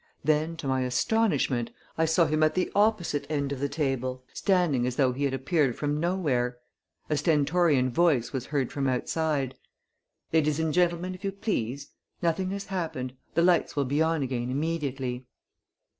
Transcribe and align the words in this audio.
Then, 0.23 0.57
to 0.57 0.67
my 0.67 0.81
astonishment, 0.81 1.69
I 1.95 2.05
saw 2.05 2.25
him 2.25 2.41
at 2.41 2.55
the 2.55 2.71
opposite 2.73 3.29
end 3.29 3.51
of 3.51 3.59
the 3.59 3.69
table, 3.69 4.23
standing 4.33 4.87
as 4.87 4.95
though 4.95 5.11
he 5.13 5.25
had 5.25 5.33
appeared 5.35 5.75
from 5.75 5.99
nowhere. 5.99 6.57
A 7.11 7.17
stentorian 7.17 7.91
voice 7.91 8.33
was 8.33 8.47
heard 8.47 8.71
from 8.71 8.87
outside: 8.87 9.53
"Ladies 10.33 10.59
and 10.59 10.73
gentlemen, 10.73 11.13
if 11.13 11.23
you 11.23 11.31
please! 11.31 11.89
Nothing 12.19 12.49
has 12.49 12.65
happened. 12.65 13.13
The 13.35 13.43
lights 13.43 13.75
will 13.75 13.85
be 13.85 14.01
on 14.01 14.23
again 14.23 14.49
immediately." 14.49 15.27